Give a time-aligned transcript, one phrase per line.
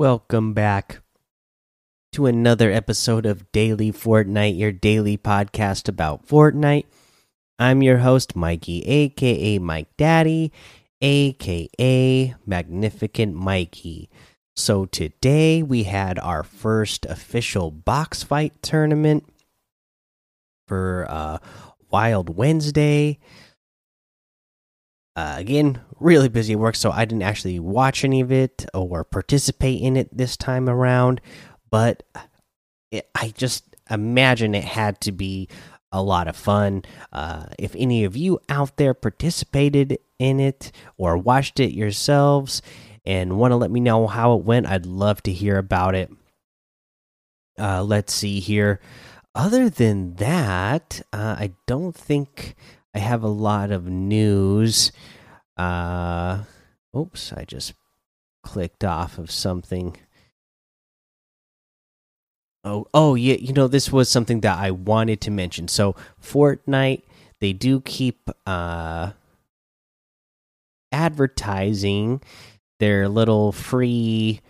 [0.00, 1.02] Welcome back
[2.12, 6.86] to another episode of Daily Fortnite, your daily podcast about Fortnite.
[7.58, 10.52] I'm your host, Mikey, aka Mike Daddy,
[11.02, 14.08] aka Magnificent Mikey.
[14.56, 19.30] So today we had our first official box fight tournament
[20.66, 21.36] for uh,
[21.90, 23.18] Wild Wednesday.
[25.16, 29.80] Uh, again, really busy work, so I didn't actually watch any of it or participate
[29.80, 31.20] in it this time around.
[31.70, 32.02] But
[32.90, 35.48] it, I just imagine it had to be
[35.92, 36.84] a lot of fun.
[37.12, 42.62] Uh, if any of you out there participated in it or watched it yourselves
[43.04, 46.10] and want to let me know how it went, I'd love to hear about it.
[47.58, 48.80] Uh, let's see here.
[49.34, 52.54] Other than that, uh, I don't think
[52.94, 54.92] I have a lot of news.
[55.56, 56.44] Uh,
[56.96, 57.74] oops, I just
[58.42, 59.96] clicked off of something.
[62.64, 65.68] Oh, oh yeah, you know this was something that I wanted to mention.
[65.68, 67.02] So Fortnite,
[67.40, 69.12] they do keep uh
[70.92, 72.20] advertising
[72.80, 74.40] their little free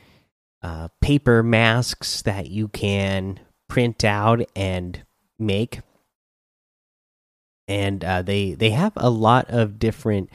[0.62, 5.02] uh, paper masks that you can print out and
[5.38, 5.80] make
[7.70, 10.28] and uh, they they have a lot of different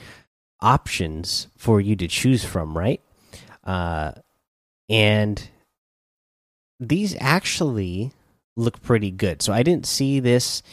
[0.61, 3.01] options for you to choose from, right?
[3.65, 4.13] Uh,
[4.89, 5.49] and
[6.79, 8.13] these actually
[8.55, 9.41] look pretty good.
[9.41, 10.63] So I didn't see this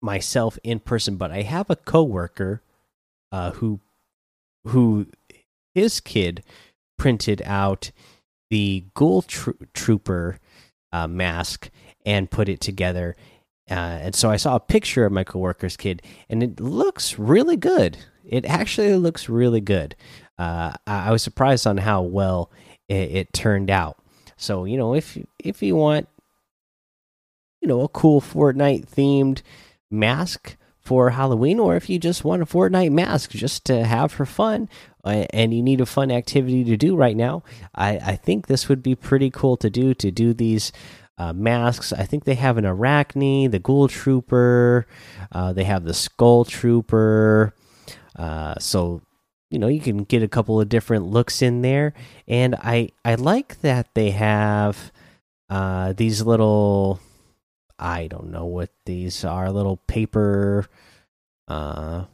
[0.00, 2.62] myself in person, but I have a coworker
[3.32, 3.80] uh, who
[4.66, 5.06] who
[5.74, 6.44] his kid
[6.96, 7.90] printed out
[8.50, 10.38] the Ghoul tro Trooper
[10.92, 11.70] uh, mask
[12.06, 13.16] and put it together
[13.70, 17.56] uh, and so I saw a picture of my coworker's kid, and it looks really
[17.56, 17.96] good.
[18.24, 19.94] It actually looks really good.
[20.38, 22.50] Uh, I, was surprised on how well
[22.88, 23.98] it, it, turned out.
[24.36, 26.08] So you know, if if you want,
[27.60, 29.42] you know, a cool Fortnite themed
[29.90, 34.26] mask for Halloween, or if you just want a Fortnite mask just to have for
[34.26, 34.68] fun,
[35.04, 38.68] uh, and you need a fun activity to do right now, I, I think this
[38.68, 39.94] would be pretty cool to do.
[39.94, 40.72] To do these
[41.22, 41.92] uh, masks.
[41.92, 44.86] I think they have an Arachne, the Ghoul Trooper.
[45.30, 47.54] Uh, they have the Skull Trooper.
[48.16, 49.02] Uh, so
[49.50, 51.94] you know you can get a couple of different looks in there,
[52.26, 54.92] and I I like that they have
[55.48, 57.00] uh, these little.
[57.78, 59.50] I don't know what these are.
[59.50, 60.66] Little paper
[61.48, 62.04] uh,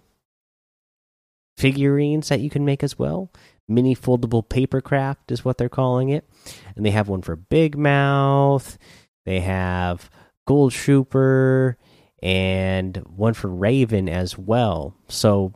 [1.57, 3.31] figurines that you can make as well
[3.69, 6.29] mini foldable paper craft is what they're calling it.
[6.75, 8.79] And they have one for big mouth.
[9.25, 10.11] They have
[10.47, 11.77] Ghoul Trooper
[12.23, 14.95] and one for raven as well.
[15.09, 15.53] So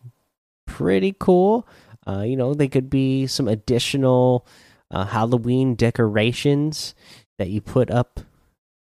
[0.66, 1.66] pretty cool.
[2.06, 4.46] Uh, you know they could be some additional
[4.90, 6.94] uh, halloween decorations
[7.38, 8.20] that you put up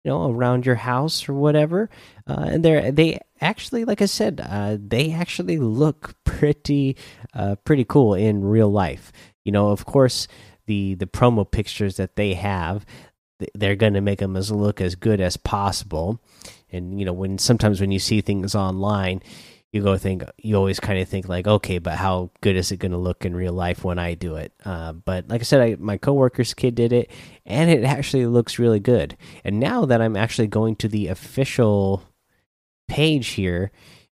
[0.04, 1.90] you know around your house or whatever
[2.28, 6.98] uh, and they're they actually like i said uh, they actually look pretty
[7.36, 9.12] uh, pretty cool in real life.
[9.46, 10.28] You know of course
[10.66, 12.84] the the promo pictures that they have
[13.54, 16.20] they're going to make them as look as good as possible.
[16.72, 19.22] And you know when sometimes when you see things online
[19.72, 22.78] you go think you always kind of think like okay but how good is it
[22.78, 24.54] going to look in real life when i do it?
[24.66, 27.10] Uh, but like i said I, my coworker's kid did it
[27.46, 29.18] and it actually looks really good.
[29.44, 32.04] And now that i'm actually going to the official
[32.88, 33.72] page here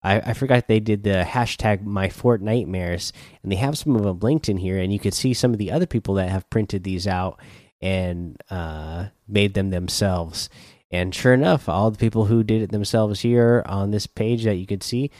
[0.04, 3.10] I, I forgot they did the hashtag my Fortnitemares
[3.42, 5.58] and they have some of them linked in here and you could see some of
[5.58, 7.40] the other people that have printed these out
[7.80, 10.50] and uh, made them themselves.
[10.90, 14.56] And sure enough all the people who did it themselves here on this page that
[14.56, 15.10] you could see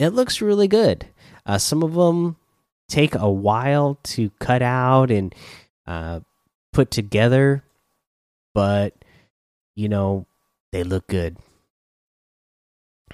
[0.00, 1.06] it looks really good.
[1.44, 2.36] Uh, some of them
[2.88, 5.34] take a while to cut out and
[5.86, 6.20] uh,
[6.72, 7.62] put together,
[8.54, 8.94] but
[9.76, 10.26] you know
[10.72, 11.36] they look good.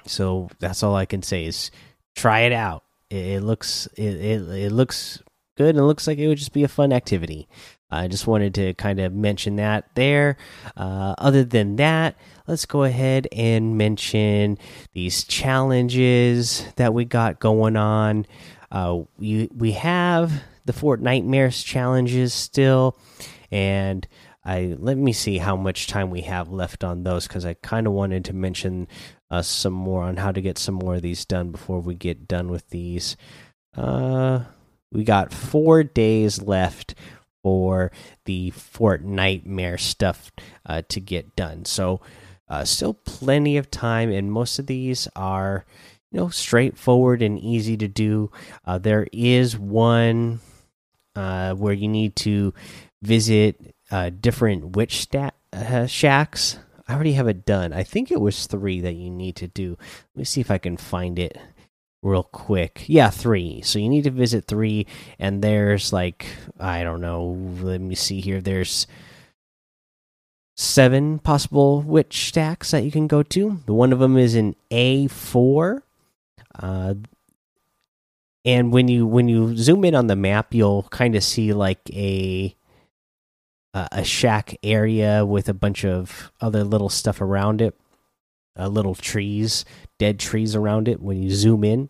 [0.05, 1.71] So that's all I can say is
[2.15, 2.83] try it out.
[3.09, 5.21] It, it looks it, it, it looks
[5.57, 7.49] good and it looks like it would just be a fun activity.
[7.89, 10.37] I just wanted to kind of mention that there.
[10.75, 12.15] Uh, other than that,
[12.47, 14.57] let's go ahead and mention
[14.93, 18.25] these challenges that we got going on.
[18.71, 20.33] Uh, we we have
[20.65, 22.97] the Fortnitemares challenges still,
[23.51, 24.05] and
[24.43, 27.87] I let me see how much time we have left on those because I kind
[27.87, 28.89] of wanted to mention
[29.31, 32.27] uh, some more on how to get some more of these done before we get
[32.27, 33.15] done with these.
[33.75, 34.41] Uh,
[34.91, 36.95] we got four days left
[37.43, 37.91] for
[38.25, 40.31] the Fortnitemare stuff
[40.65, 41.65] uh, to get done.
[41.65, 42.01] So,
[42.49, 45.65] uh, still plenty of time, and most of these are,
[46.11, 48.31] you know, straightforward and easy to do.
[48.65, 50.39] Uh, there is one
[51.15, 52.53] uh, where you need to
[53.01, 56.59] visit uh, different witch stat, uh, shacks.
[56.87, 57.73] I already have it done.
[57.73, 59.77] I think it was three that you need to do.
[60.15, 61.37] Let me see if I can find it
[62.07, 62.85] real quick.
[62.87, 63.61] Yeah, three.
[63.61, 64.87] So you need to visit three,
[65.19, 66.27] and there's like
[66.59, 67.37] I don't know.
[67.61, 68.41] Let me see here.
[68.41, 68.87] There's
[70.55, 73.59] seven possible witch stacks that you can go to.
[73.65, 75.83] The one of them is in A four.
[76.57, 76.95] Uh,
[78.43, 81.89] and when you when you zoom in on the map, you'll kind of see like
[81.91, 82.55] a
[83.91, 87.75] a shack area with a bunch of other little stuff around it,
[88.57, 89.65] uh, little trees,
[89.99, 90.99] dead trees around it.
[90.99, 91.89] When you zoom in,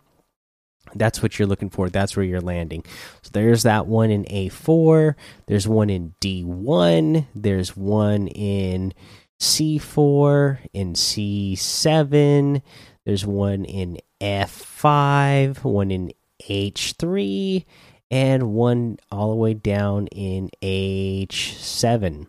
[0.95, 1.89] that's what you're looking for.
[1.89, 2.83] That's where you're landing.
[3.21, 5.15] So there's that one in A4.
[5.47, 7.27] There's one in D1.
[7.35, 8.93] There's one in
[9.39, 12.61] C4, in C7.
[13.05, 16.11] There's one in F5, one in
[16.49, 17.65] H3,
[18.09, 22.27] and one all the way down in H7.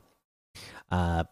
[0.90, 1.24] Uh,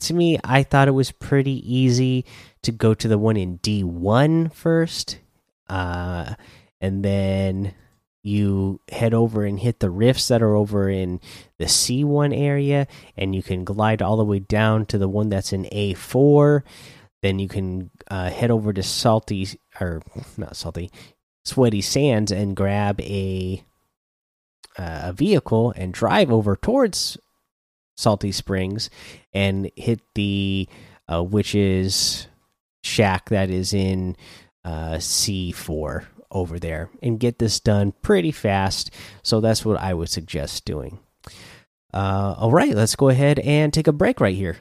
[0.00, 2.24] to me, I thought it was pretty easy
[2.62, 5.18] to go to the one in D1 first.
[5.68, 6.34] Uh,
[6.80, 7.74] and then
[8.22, 11.20] you head over and hit the rifts that are over in
[11.58, 12.86] the C1 area,
[13.16, 16.62] and you can glide all the way down to the one that's in A4.
[17.22, 19.48] Then you can uh, head over to Salty,
[19.80, 20.02] or
[20.36, 20.90] not Salty,
[21.44, 23.64] Sweaty Sands and grab a
[24.78, 27.18] uh, a vehicle and drive over towards
[27.96, 28.88] Salty Springs
[29.34, 30.68] and hit the
[31.12, 32.28] uh, witch's
[32.82, 34.16] shack that is in
[34.64, 38.90] uh, C4 over there and get this done pretty fast.
[39.22, 40.98] So that's what I would suggest doing.
[41.92, 44.58] Uh, all right, let's go ahead and take a break right here.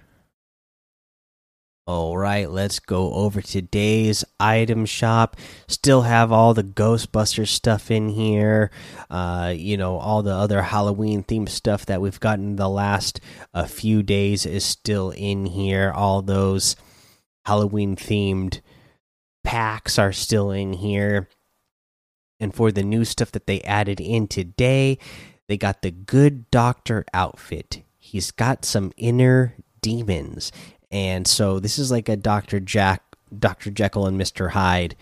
[1.89, 5.35] All right, let's go over to today's item shop.
[5.67, 8.69] Still have all the Ghostbuster stuff in here.
[9.09, 13.19] Uh, you know, all the other Halloween themed stuff that we've gotten the last
[13.55, 15.91] a uh, few days is still in here.
[15.91, 16.75] All those
[17.45, 18.61] Halloween themed
[19.43, 21.27] packs are still in here.
[22.39, 24.97] And for the new stuff that they added in today,
[25.47, 27.81] they got the Good Doctor outfit.
[27.97, 30.51] He's got some inner demons.
[30.91, 32.59] And so this is like a Dr.
[32.59, 33.03] Jack
[33.37, 33.71] Dr.
[33.71, 34.51] Jekyll and Mr.
[34.51, 34.95] Hyde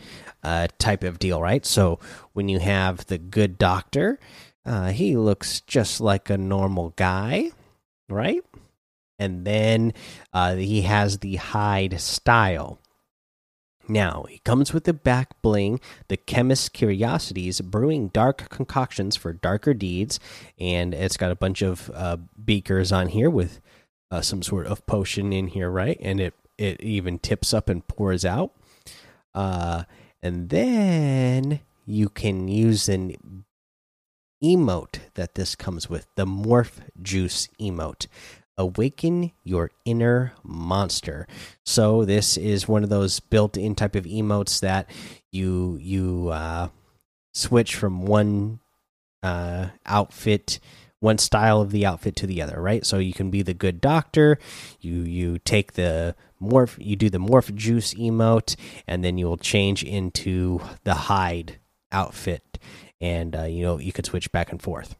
[0.43, 1.65] uh, type of deal, right?
[1.65, 1.99] So
[2.33, 4.19] when you have the good doctor,
[4.65, 7.51] uh, he looks just like a normal guy,
[8.09, 8.43] right?
[9.19, 9.93] And then
[10.33, 12.79] uh, he has the Hyde style.
[13.89, 19.73] Now, he comes with the back bling, the chemist's curiosities, brewing dark concoctions for darker
[19.73, 20.19] deeds,
[20.59, 23.61] and it's got a bunch of uh, beakers on here with
[24.11, 25.97] uh, some sort of potion in here, right?
[26.01, 28.51] And it it even tips up and pours out.
[29.33, 29.83] Uh,
[30.21, 33.45] and then you can use an
[34.43, 38.07] emote that this comes with, the morph juice emote
[38.57, 41.27] awaken your inner monster.
[41.63, 44.89] So this is one of those built-in type of emotes that
[45.31, 46.69] you you uh,
[47.33, 48.59] switch from one
[49.23, 50.59] uh, outfit
[50.99, 52.83] one style of the outfit to the other right?
[52.85, 54.39] So you can be the good doctor
[54.79, 58.55] you you take the morph you do the morph juice emote
[58.87, 61.59] and then you will change into the Hyde
[61.91, 62.57] outfit.
[62.99, 64.95] And uh, you know you could switch back and forth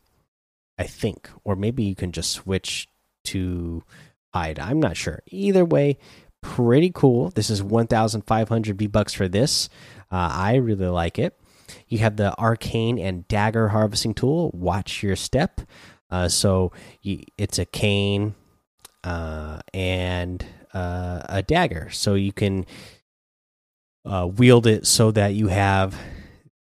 [0.78, 1.30] i think.
[1.44, 2.88] Or maybe you can just switch
[3.32, 3.84] to
[4.34, 4.60] Hyde.
[4.60, 5.24] I'm not sure.
[5.28, 5.98] Either way,
[6.42, 7.30] pretty cool.
[7.30, 9.70] This is 1,500 V bucks for this.
[10.12, 11.40] Uh, I really like it.
[11.88, 14.52] You have the arcane and dagger harvesting tool.
[14.54, 15.62] Watch your step.
[16.10, 18.36] Uh, so you, it's a cane
[19.04, 22.66] uh, and uh, a dagger, so you can
[24.06, 25.98] uh, wield it so that you have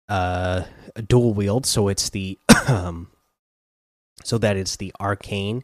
[0.09, 0.63] uh,
[0.95, 1.65] a dual wield.
[1.65, 2.37] So it's the
[2.67, 3.07] um,
[4.23, 5.63] so that it's the arcane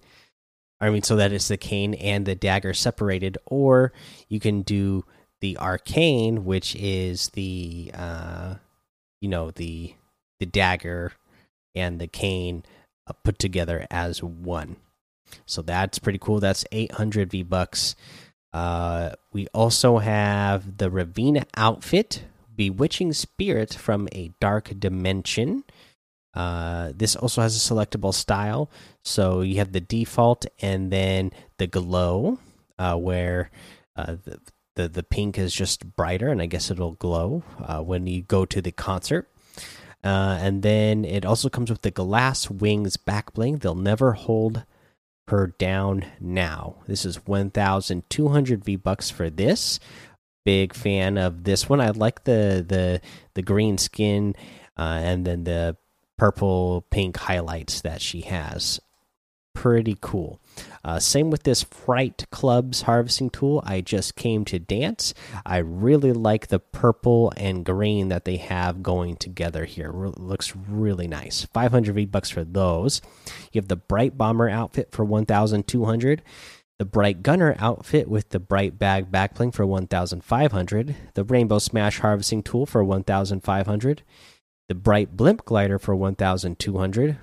[0.80, 3.94] I mean, so that it's the cane and the dagger separated, or
[4.30, 5.06] you can do
[5.42, 8.56] the arcane, which is the uh,
[9.22, 9.94] you know the
[10.40, 11.14] the dagger
[11.76, 12.64] and the cane
[13.08, 14.78] uh, put together as one.
[15.46, 16.40] So that's pretty cool.
[16.40, 17.96] That's 800 V bucks.
[18.54, 22.24] Uh, we also have the Ravina outfit,
[22.56, 25.64] Bewitching Spirit from a Dark Dimension.
[26.38, 28.70] Uh, this also has a selectable style.
[29.04, 32.38] So you have the default and then the glow,
[32.78, 33.50] uh, where
[33.96, 34.40] uh, the,
[34.76, 38.46] the, the pink is just brighter, and I guess it'll glow uh, when you go
[38.46, 39.28] to the concert.
[40.04, 43.58] Uh, and then it also comes with the glass wings back bling.
[43.58, 44.64] They'll never hold
[45.30, 46.76] her down now.
[46.86, 49.80] This is 1,200 V bucks for this.
[50.46, 51.82] Big fan of this one.
[51.82, 53.02] I like the the
[53.34, 54.36] the green skin
[54.78, 55.76] and then the
[56.18, 58.80] purple pink highlights that she has.
[59.54, 60.40] pretty cool.
[60.84, 63.64] Uh, same with this Fright Clubs harvesting tool.
[63.66, 65.16] I just came to dance.
[65.48, 69.92] I really like the purple and green that they have going together here.
[69.92, 71.44] Re looks really nice.
[71.46, 73.02] 500 V bucks for those.
[73.52, 76.22] You have the Bright Bomber outfit for 1,200.
[76.78, 80.96] The Bright Gunner outfit with the Bright Bag back bling for 1,500.
[81.16, 84.04] The Rainbow Smash harvesting tool for 1,500.
[84.70, 87.18] The Bright Blimp glider for 1,200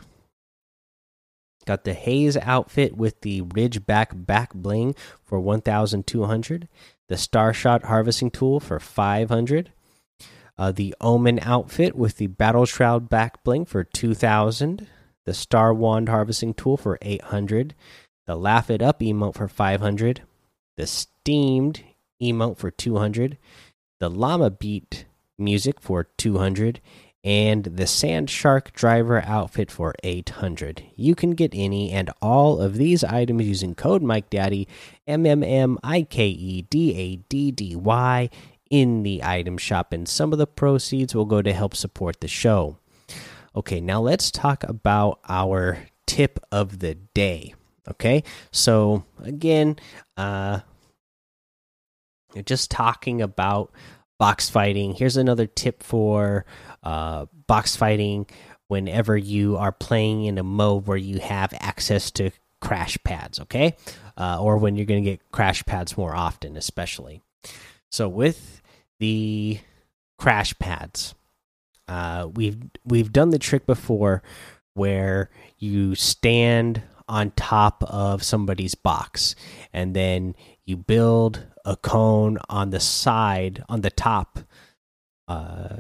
[1.67, 6.69] Got the Haze outfit with the Ridgeback back bling for 1200.
[7.09, 9.73] The Starshot harvesting tool for 500.
[10.57, 14.87] Uh, the Omen outfit with the Battle Shroud back bling for 2000.
[15.25, 17.75] The Star Wand harvesting tool for 800.
[18.27, 20.23] The Laugh It Up emote for 500.
[20.77, 21.83] The Steamed
[22.23, 23.39] emote for 200.
[24.01, 25.07] The Llama Beat
[25.39, 26.81] music for 200
[27.25, 30.85] and the Sand Shark Driver outfit for 800.
[30.95, 34.69] You can get any and all of these items using code Mike Daddy
[35.07, 38.29] M M M I K E D A D D Y
[38.71, 42.29] in the item shop and some of the proceeds will go to help support the
[42.29, 42.77] show.
[43.57, 47.55] Okay, now let's talk about our tip of the day.
[47.89, 48.23] Okay?
[48.53, 49.77] So, again,
[50.19, 50.61] uh
[52.45, 53.73] just talking about
[54.19, 54.95] box fighting.
[54.95, 56.45] Here's another tip for
[56.83, 58.27] uh, box fighting
[58.69, 62.31] whenever you are playing in a mode where you have access to
[62.61, 63.77] crash pads, okay?
[64.17, 67.23] Uh, or when you're going to get crash pads more often, especially.
[67.91, 68.63] So with
[68.99, 69.61] the
[70.19, 71.15] crash pads,
[71.87, 74.23] uh, we've we've done the trick before
[74.73, 79.35] where you stand on top of somebody's box
[79.73, 80.35] and then
[80.65, 84.39] you build a cone on the side on the top
[85.29, 85.77] uh,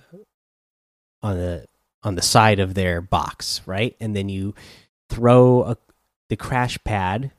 [1.23, 1.67] on the
[2.03, 3.97] on the side of their box, right?
[3.99, 4.55] And then you
[5.09, 5.77] throw a,
[6.29, 7.33] the crash pad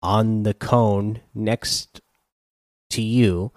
[0.00, 2.00] on the cone next
[2.90, 3.50] to you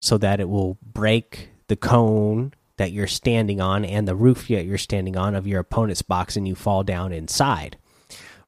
[0.00, 4.64] so that it will break the cone that you're standing on and the roof that
[4.64, 7.76] you're standing on of your opponent's box and you fall down inside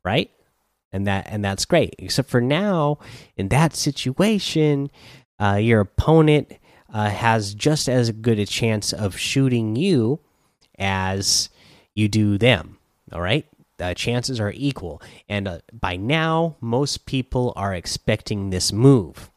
[0.04, 0.30] right
[0.92, 2.98] and that and that's great except for now
[3.36, 4.90] in that situation
[5.40, 6.52] uh, your opponent
[6.92, 10.20] uh, has just as good a chance of shooting you
[10.78, 11.48] as
[11.94, 12.78] you do them.
[13.12, 13.46] All right.
[13.78, 15.02] The chances are equal.
[15.28, 19.30] And uh, by now, most people are expecting this move.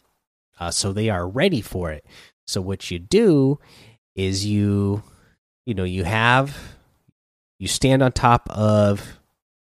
[0.60, 2.06] Uh, so they are ready for it.
[2.46, 3.60] So what you do
[4.16, 5.04] is you,
[5.66, 6.76] you know, you have,
[7.58, 9.20] you stand on top of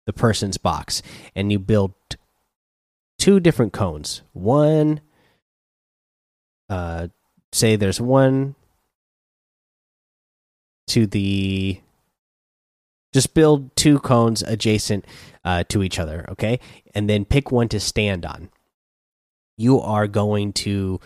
[0.07, 1.03] the person's box
[1.35, 1.93] and you build
[3.19, 4.23] two different cones.
[4.33, 5.01] One,
[6.69, 7.09] uh,
[7.53, 8.55] say there's one
[10.89, 11.81] to the
[13.13, 15.05] just build two cones adjacent
[15.45, 16.61] uh, to each other, okay?
[16.95, 18.51] And then pick one to stand on.
[19.57, 21.01] You are going to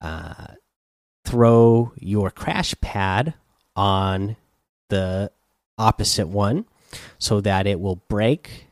[0.00, 0.48] uh,
[1.24, 3.34] throw your crash pad
[3.76, 4.36] on
[4.88, 5.30] the
[5.78, 6.64] opposite one
[7.18, 8.66] so that it will break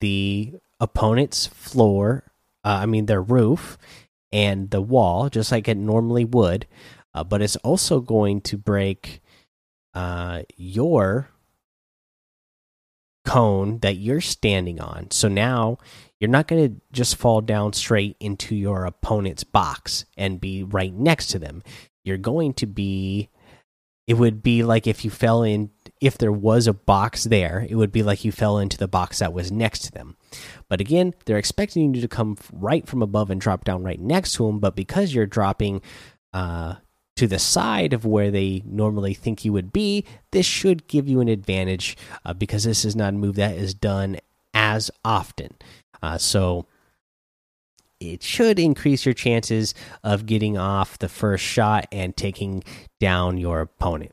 [0.00, 2.24] the opponent's floor,
[2.64, 3.78] uh, I mean, their roof
[4.32, 6.66] and the wall, just like it normally would.
[7.14, 9.22] Uh, but it's also going to break
[9.94, 11.28] uh, your
[13.24, 15.10] cone that you're standing on.
[15.10, 15.78] So now
[16.20, 20.92] you're not going to just fall down straight into your opponent's box and be right
[20.92, 21.62] next to them.
[22.04, 23.30] You're going to be,
[24.06, 25.70] it would be like if you fell in,
[26.00, 29.20] if there was a box there, it would be like you fell into the box
[29.20, 30.16] that was next to them.
[30.68, 34.32] But again, they're expecting you to come right from above and drop down right next
[34.34, 34.58] to them.
[34.58, 35.80] But because you're dropping,
[36.32, 36.74] uh,
[37.16, 41.20] to the side of where they normally think you would be, this should give you
[41.20, 44.18] an advantage uh, because this is not a move that is done
[44.52, 45.54] as often.
[46.02, 46.66] Uh, so
[48.00, 52.64] it should increase your chances of getting off the first shot and taking
[52.98, 54.12] down your opponent.